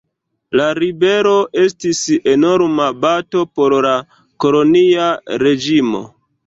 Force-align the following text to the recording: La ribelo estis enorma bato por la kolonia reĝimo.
La 0.59 0.63
ribelo 0.83 1.33
estis 1.65 2.01
enorma 2.33 2.89
bato 3.05 3.47
por 3.61 3.77
la 3.89 3.95
kolonia 4.47 5.09
reĝimo. 5.47 6.07